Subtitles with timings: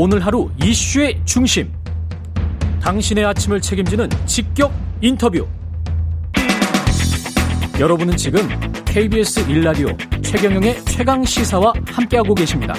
[0.00, 1.72] 오늘 하루 이슈의 중심.
[2.80, 5.44] 당신의 아침을 책임지는 직격 인터뷰.
[7.80, 8.48] 여러분은 지금
[8.84, 9.88] KBS 일라디오
[10.22, 12.74] 최경영의 최강 시사와 함께하고 계십니다.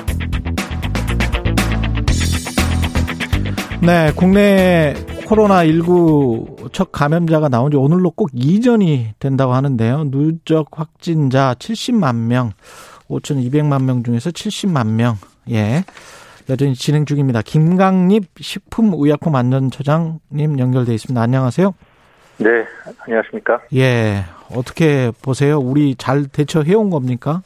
[3.81, 4.93] 네, 국내
[5.25, 10.09] 코로나19 첫 감염자가 나온 지 오늘로 꼭 이전이 된다고 하는데요.
[10.09, 12.53] 누적 확진자 70만 명,
[13.09, 15.17] 5,200만 명 중에서 70만 명.
[15.49, 15.83] 예.
[16.49, 17.41] 여전히 진행 중입니다.
[17.43, 21.21] 김강립 식품의약품 안전처장님 연결돼 있습니다.
[21.21, 21.73] 안녕하세요.
[22.37, 22.65] 네,
[23.05, 23.61] 안녕하십니까?
[23.75, 24.23] 예.
[24.55, 25.59] 어떻게 보세요?
[25.59, 27.41] 우리 잘 대처해 온 겁니까?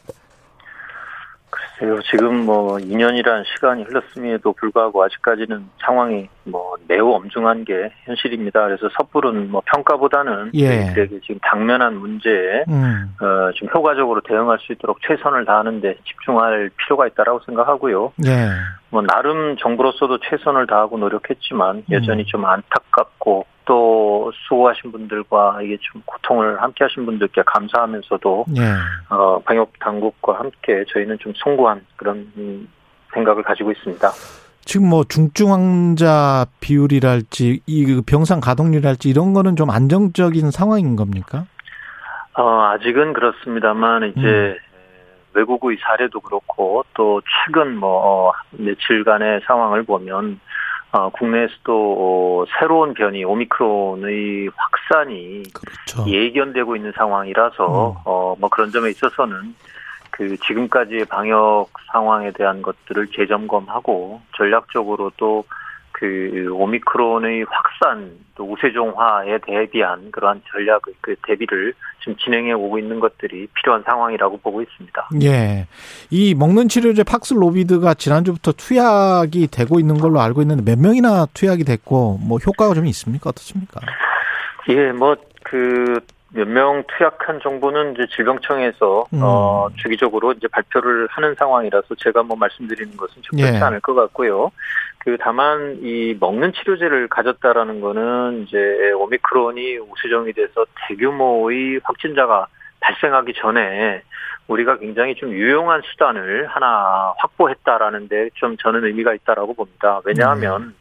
[1.50, 8.64] 글쎄요, 지금 뭐 2년이란 시간이 흘렀음에도 불구하고 아직까지는 상황이 뭐 매우 엄중한 게 현실입니다.
[8.68, 10.86] 그래서 섣부른 뭐 평가보다는 예.
[10.86, 13.16] 저희들에게 지금 당면한 문제에 음.
[13.20, 18.14] 어, 좀 효과적으로 대응할 수 있도록 최선을 다하는데 집중할 필요가 있다라고 생각하고요.
[18.28, 18.48] 예.
[18.94, 26.62] 뭐 나름 정부로서도 최선을 다하고 노력했지만 여전히 좀 안타깝고 또 수고하신 분들과 이게 좀 고통을
[26.62, 28.62] 함께 하신 분들께 감사하면서도 예.
[29.10, 32.68] 어, 방역 당국과 함께 저희는 좀 송구한 그런 음,
[33.16, 34.08] 생각을 가지고 있습니다.
[34.64, 41.46] 지금 뭐 중증 환자 비율이랄지 이 병상 가동률이랄지 이런 거는 좀 안정적인 상황인 겁니까?
[42.38, 44.73] 어, 아직은 그렇습니다만 이제 음.
[45.34, 50.40] 외국의 사례도 그렇고 또 최근 뭐 어, 며칠간의 상황을 보면
[50.92, 56.08] 어, 국내에서도 어, 새로운 변이 오미크론의 확산이 그렇죠.
[56.08, 57.96] 예견되고 있는 상황이라서 음.
[58.06, 59.56] 어, 뭐 그런 점에 있어서는
[60.12, 65.44] 그 지금까지의 방역 상황에 대한 것들을 재점검하고 전략적으로 또
[66.04, 73.48] 그 오미크론의 확산 또 우세종화에 대비한 그러한 전략의 그 대비를 지금 진행해 오고 있는 것들이
[73.54, 75.10] 필요한 상황이라고 보고 있습니다.
[75.22, 75.66] 예.
[76.10, 82.20] 이 먹는 치료제 팍슬로비드가 지난주부터 투약이 되고 있는 걸로 알고 있는데 몇 명이나 투약이 됐고
[82.22, 83.30] 뭐 효과가 좀 있습니까?
[83.30, 83.80] 어떻습니까?
[84.68, 86.02] 예, 뭐그
[86.34, 89.20] 몇 명 투약한 정보는 이제 질병청에서 음.
[89.22, 93.60] 어 주기적으로 이제 발표를 하는 상황이라서 제가 뭐 말씀드리는 것은 적절치 예.
[93.62, 94.52] 않을 것 같고요.
[95.00, 102.48] 그 다만 이 먹는 치료제를 가졌다라는 거는 이제 오미크론이 우수정이 돼서 대규모의 확진자가
[102.80, 104.02] 발생하기 전에
[104.48, 110.02] 우리가 굉장히 좀 유용한 수단을 하나 확보했다라는 데 좀 저는 의미가 있다라고 봅니다.
[110.04, 110.74] 왜냐하면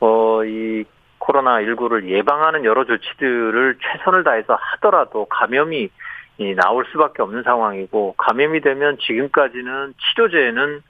[0.00, 0.84] 어이
[1.24, 5.88] 코로나 19를 예방하는 여러 조치들을 최선을 다해서 하더라도 감염이
[6.36, 10.82] 이 나올 수밖에 없는 상황이고 감염이 되면 지금까지는 치료제는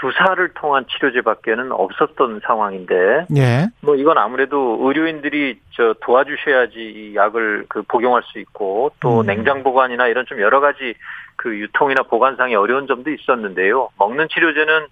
[0.00, 3.66] 주사를 통한 치료제밖에는 없었던 상황인데 예.
[3.80, 9.26] 뭐 이건 아무래도 의료인들이 저 도와주셔야지 이 약을 그 복용할 수 있고 또 음.
[9.26, 10.94] 냉장 보관이나 이런 좀 여러 가지
[11.36, 13.90] 그 유통이나 보관상의 어려운 점도 있었는데요.
[13.98, 14.86] 먹는 치료제는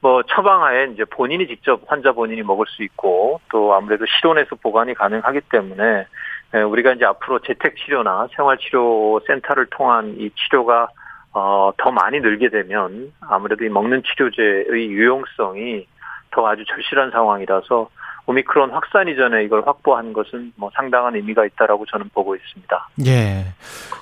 [0.00, 5.40] 뭐 처방하에 이제 본인이 직접 환자 본인이 먹을 수 있고 또 아무래도 실온에서 보관이 가능하기
[5.50, 6.06] 때문에
[6.54, 10.88] 에, 우리가 이제 앞으로 재택 치료나 생활 치료 센터를 통한 이 치료가
[11.32, 15.86] 어, 더 많이 늘게 되면 아무래도 이 먹는 치료제의 유용성이
[16.30, 17.88] 더 아주 절실한 상황이라서
[18.26, 22.88] 오미크론 확산 이전에 이걸 확보한 것은 뭐 상당한 의미가 있다라고 저는 보고 있습니다.
[23.06, 23.44] 예.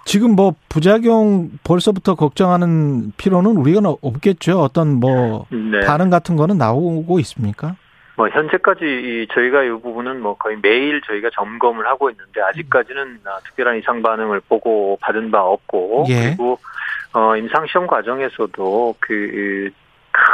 [0.07, 4.61] 지금 뭐 부작용 벌써부터 걱정하는 필요는 우리가 없겠죠.
[4.61, 5.85] 어떤 뭐 네.
[5.87, 7.77] 반응 같은 거는 나오고 있습니까?
[8.17, 13.41] 뭐 현재까지 이 저희가 이 부분은 뭐 거의 매일 저희가 점검을 하고 있는데 아직까지는 아,
[13.45, 16.29] 특별한 이상 반응을 보고 받은 바 없고 예.
[16.29, 16.59] 그리고
[17.13, 19.71] 어 임상 시험 과정에서도 그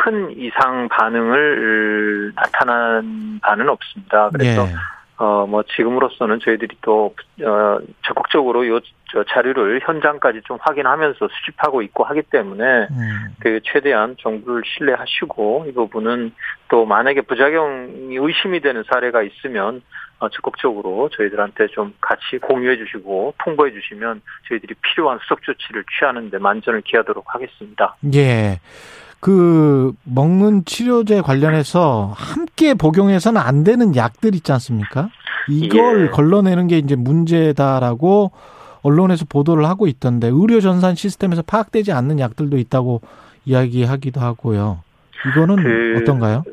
[0.00, 4.30] 큰 이상 반응을 나타난 바는 없습니다.
[4.30, 4.72] 그래서 예.
[5.18, 8.80] 어, 뭐, 지금으로서는 저희들이 또, 어, 적극적으로 요,
[9.12, 13.34] 저 자료를 현장까지 좀 확인하면서 수집하고 있고 하기 때문에, 음.
[13.38, 16.32] 그, 최대한 정부를 신뢰하시고, 이 부분은
[16.68, 19.82] 또 만약에 부작용이 의심이 되는 사례가 있으면,
[20.20, 26.80] 어, 적극적으로 저희들한테 좀 같이 공유해 주시고, 통보해 주시면, 저희들이 필요한 수석 조치를 취하는데 만전을
[26.80, 27.94] 기하도록 하겠습니다.
[28.14, 28.58] 예.
[29.20, 35.10] 그 먹는 치료제 관련해서 함께 복용해서는 안 되는 약들 있지 않습니까?
[35.48, 36.10] 이걸 예.
[36.10, 38.32] 걸러내는 게 이제 문제다라고
[38.82, 43.02] 언론에서 보도를 하고 있던데 의료 전산 시스템에서 파악되지 않는 약들도 있다고
[43.44, 44.82] 이야기하기도 하고요.
[45.28, 46.44] 이거는 그 어떤가요?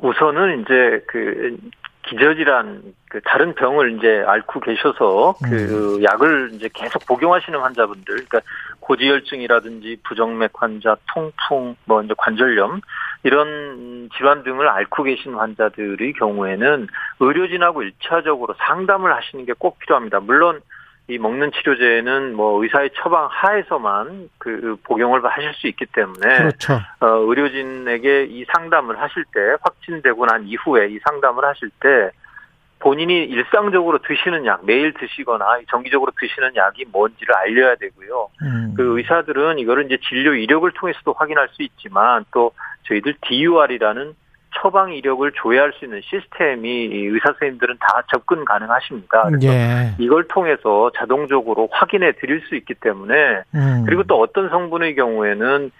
[0.00, 1.56] 우선은 이제 그
[2.06, 8.40] 기저질환 그 다른 병을 이제 앓고 계셔서 그 약을 이제 계속 복용하시는 환자분들, 그러니까
[8.84, 12.80] 고지혈증이라든지 부정맥 환자, 통풍, 뭐 이제 관절염
[13.22, 16.86] 이런 질환 등을 앓고 계신 환자들의 경우에는
[17.20, 20.20] 의료진하고 일차적으로 상담을 하시는 게 꼭 필요합니다.
[20.20, 20.60] 물론
[21.06, 26.80] 이 먹는 치료제는 뭐 의사의 처방 하에서만 그 복용을 하실 수 있기 때문에 그렇죠.
[27.00, 32.10] 어, 의료진에게 이 상담을 하실 때 확진되고 난 이후에 이 상담을 하실 때
[32.84, 38.28] 본인이 일상적으로 드시는 약 매일 드시거나 정기적으로 드시는 약이 뭔지를 알려야 되고요.
[38.42, 38.74] 음.
[38.76, 42.52] 그 의사들은 이거를 이제 진료 이력을 통해서도 확인할 수 있지만 또
[42.86, 44.14] 저희들 DUR이라는
[44.56, 49.22] 처방 이력을 조회할 수 있는 시스템이 의사 선생님들은 다 접근 가능하십니다.
[49.30, 49.94] 그래서 예.
[49.98, 53.84] 이걸 통해서 자동적으로 확인해 드릴 수 있기 때문에 음.
[53.86, 55.70] 그리고 또 어떤 성분의 경우에는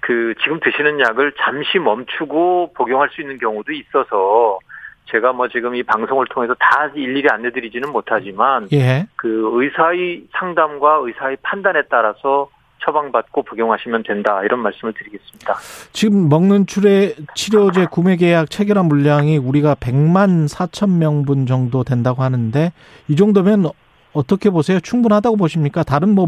[0.00, 4.58] 그 지금 드시는 약을 잠시 멈추고 복용할 수 있는 경우도 있어서
[5.06, 9.06] 제가 뭐 지금 이 방송을 통해서 다 일일이 안내드리지는 못하지만 예.
[9.16, 12.48] 그 의사의 상담과 의사의 판단에 따라서
[12.84, 15.54] 처방받고 복용하시면 된다 이런 말씀을 드리겠습니다.
[15.92, 22.72] 지금 먹는 치료, 치료제 구매 계약 체결한 물량이 우리가 100만 4천 명분 정도 된다고 하는데
[23.08, 23.66] 이 정도면
[24.12, 24.80] 어떻게 보세요?
[24.80, 25.82] 충분하다고 보십니까?
[25.82, 26.26] 다른 뭐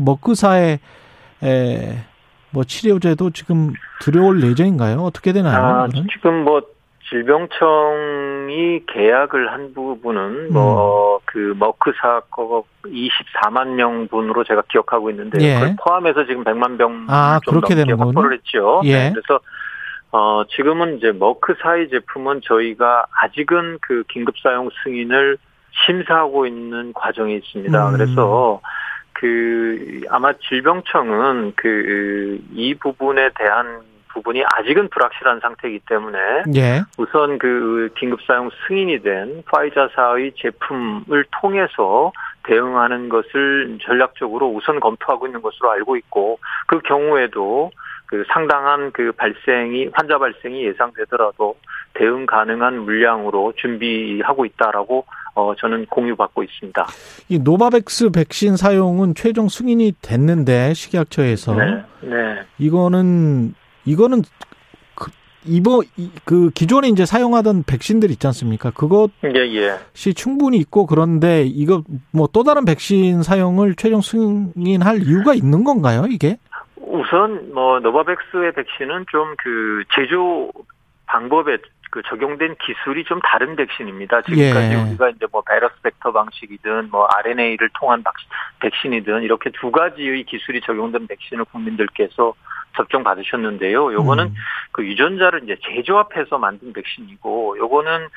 [1.43, 1.99] 에,
[2.51, 5.01] 뭐 치료제도 지금 들여올 예정인가요?
[5.01, 5.65] 어떻게 되나요?
[5.65, 5.89] 아?
[6.11, 6.63] 지금 뭐
[7.11, 10.53] 질병청이 계약을 한 부분은 음.
[10.53, 15.55] 뭐그 머크 사 거 24만 명분으로 제가 기억하고 있는데 예.
[15.55, 17.75] 그걸 포함해서 지금 100만 병 아, 좀 그렇게.
[17.93, 18.81] 확보를 했죠.
[18.85, 18.93] 예.
[19.09, 19.41] 네, 그래서
[20.13, 25.39] 어 지금은 이제 머크사의 제품은 저희가 아직은 그 긴급 사용 승인을
[25.87, 27.89] 심사하고 있는 과정에 있습니다.
[27.89, 27.93] 음.
[27.93, 28.61] 그래서
[29.13, 33.81] 그 아마 질병청은 그 이 부분에 대한
[34.17, 36.19] 부분이 아직은 불확실한 상태이기 때문에
[36.57, 36.83] 예.
[36.97, 42.13] 우선 그 긴급 사용 승인이 된 파이자사의 제품을 통해서
[42.45, 47.71] 대응하는 것을 전략적으로 우선 검토하고 있는 것으로 알고 있고 그 경우에도
[48.07, 51.57] 그 상당한 그 발생이 환자 발생이 예상되더라도
[51.95, 55.05] 대응 가능한 물량으로 준비하고 있다라고
[55.35, 56.87] 어 저는 공유받고 있습니다.
[57.29, 61.85] 이 노바백스 백신 사용은 최종 승인이 됐는데 식약처에서 네.
[62.03, 62.43] 네.
[62.59, 63.55] 이거는
[63.87, 64.23] 이거는
[64.95, 65.11] 그
[65.45, 68.71] 이번 이- 그 기존에 이제 사용하던 백신들 있지 않습니까?
[68.73, 70.13] 그것이 예, 예.
[70.15, 76.05] 충분히 있고 그런데 이거 뭐 또 다른 백신 사용을 최종 승인할 이유가 있는 건가요?
[76.11, 76.37] 이게?
[76.77, 80.51] 우선 뭐 노바백스의 백신은 좀 그 제조
[81.07, 81.59] 방법에
[81.93, 84.23] 그 적용된 기술이 좀 다른 백신입니다.
[84.23, 84.83] 지금까지 예.
[84.83, 88.03] 우리가 이제 뭐 바이러스 벡터 방식이든 뭐 RNA를 통한
[88.61, 92.35] 백신이든 이렇게 두 가지의 기술이 적용된 백신을 국민들께서
[92.77, 93.93] 접종 받으셨는데요.
[93.93, 94.35] 요거는 음.
[94.73, 98.09] 그 유전자를 이제 재조합해서 만든 백신이고 요거는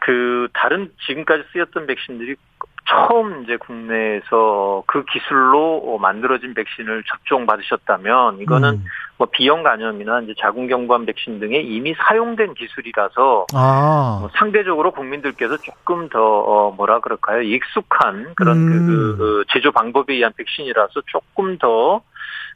[0.00, 2.36] 그 다른 지금까지 쓰였던 백신들이
[2.88, 8.84] 처음 이제 국내에서 그 기술로 만들어진 백신을 접종 받으셨다면 이거는 음.
[9.18, 14.18] 뭐 비형 간염이나 이제 자궁경부암 백신 등에 이미 사용된 기술이라서 아.
[14.20, 18.86] 뭐 상대적으로 국민들께서 조금 더 어, 뭐라 그럴까요 익숙한 그런 음.
[18.86, 22.00] 그, 그 제조 방법에 의한 백신이라서 조금 더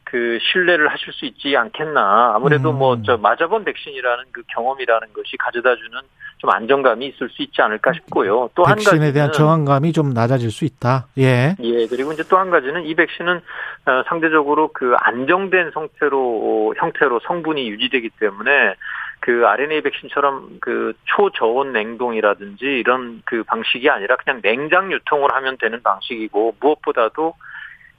[0.03, 2.77] 그 신뢰를 하실 수 있지 않겠나 아무래도 음.
[2.77, 5.99] 뭐저 맞아본 백신이라는 그 경험이라는 것이 가져다주는
[6.37, 10.51] 좀 안정감이 있을 수 있지 않을까 싶고요 또 한 가지는 백신에 대한 저항감이 좀 낮아질
[10.51, 11.07] 수 있다.
[11.17, 11.55] 예.
[11.59, 13.37] 예, 그리고 이제 또 한 가지는 이 백신은
[13.85, 18.75] 어, 상대적으로 그 안정된 형태로 형태로 성분이 유지되기 때문에
[19.21, 25.81] 그 RNA 백신처럼 그 초저온 냉동이라든지 이런 그 방식이 아니라 그냥 냉장 유통을 하면 되는
[25.81, 27.33] 방식이고 무엇보다도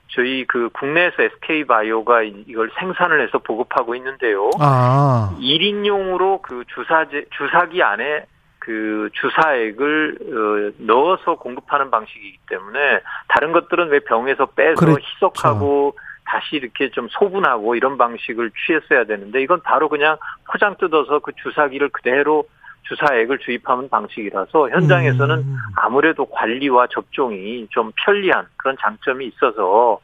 [0.07, 4.49] 저희 그 국내에서 SK 바이오가 이걸 생산을 해서 보급하고 있는데요.
[4.59, 5.35] 아.
[5.39, 8.25] 1인용으로 그 주사제 주사기 안에
[8.59, 14.99] 그 주사액을 어, 넣어서 공급하는 방식이기 때문에 다른 것들은 왜 병에서 빼서 그렇죠.
[15.01, 15.95] 희석하고
[16.25, 20.17] 다시 이렇게 좀 소분하고 이런 방식을 취했어야 되는데 이건 바로 그냥
[20.51, 22.45] 포장 뜯어서 그 주사기를 그대로
[22.87, 25.57] 주사액을 주입하는 방식이라서 현장에서는 음.
[25.75, 29.99] 아무래도 관리와 접종이 좀 편리한 그런 장점이 있어서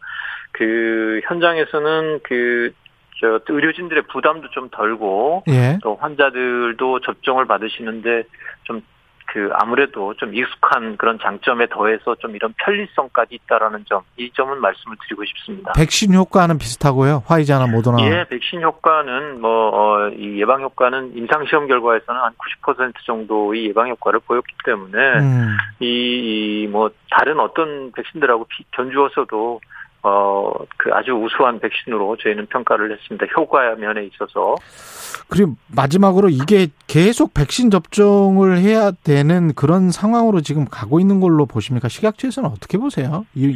[0.52, 2.74] 그 현장에서는 그
[3.22, 5.78] 저 의료진들의 부담도 좀 덜고 예.
[5.84, 8.24] 또 환자들도 접종을 받으시는데
[8.64, 8.82] 좀
[9.32, 14.98] 그 아무래도 좀 익숙한 그런 장점에 더해서 좀 이런 편리성까지 있다라는 점, 이 점은 말씀을
[15.04, 15.72] 드리고 싶습니다.
[15.78, 17.24] 백신 효과는 비슷하고요.
[17.26, 18.04] 화이자나 모더나.
[18.06, 22.34] 예, 백신 효과는 뭐, 어, 이 예방 효과는 임상시험 결과에서는 한
[22.66, 25.58] 90% 정도의 예방 효과를 보였기 때문에 음.
[25.80, 29.62] 이, 이, 뭐, 다른 어떤 백신들하고 비- 견주어서도
[30.04, 33.28] 어, 그 아주 우수한 백신으로 저희는 평가를 했습니다.
[33.38, 34.56] 효과 면에 있어서.
[35.30, 41.88] 그리고 마지막으로 이게 계속 백신 접종을 해야 되는 그런 상황으로 지금 가고 있는 걸로 보십니까?
[41.88, 43.26] 식약처에서는 어떻게 보세요?
[43.36, 43.56] 이, 이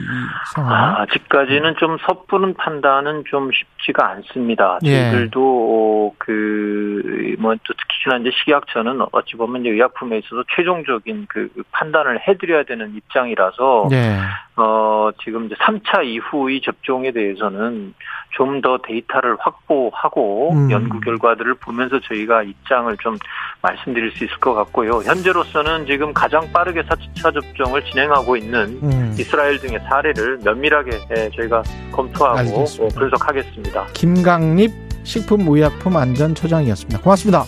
[0.53, 0.71] 상황.
[0.71, 4.79] 아, 아직까지는 좀 섣부른 판단은 좀 쉽지가 않습니다.
[4.83, 5.11] 예.
[5.11, 12.19] 저희들도 그, 뭐, 또 특히나 이제 식약처는 어찌 보면 이제 의약품에 있어서 최종적인 그 판단을
[12.27, 14.19] 해드려야 되는 입장이라서, 예.
[14.57, 17.93] 어, 지금 이제 3차 이후의 접종에 대해서는
[18.35, 20.71] 좀 더 데이터를 확보하고 음.
[20.71, 23.17] 연구 결과들을 보면서 저희가 입장을 좀
[23.61, 25.01] 말씀드릴 수 있을 것 같고요.
[25.03, 29.15] 현재로서는 지금 가장 빠르게 4차 접종을 진행하고 있는 음.
[29.19, 32.99] 이스라엘 등의 사례를 면밀하게 예, 저희가 검토하고 알겠습니다.
[32.99, 33.85] 분석하겠습니다.
[33.93, 34.71] 김강립
[35.03, 37.01] 식품의약품안전처장이었습니다.
[37.01, 37.43] 고맙습니다.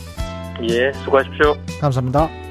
[0.69, 1.55] 예, 수고하십시오.
[1.81, 2.46] 감사합니다.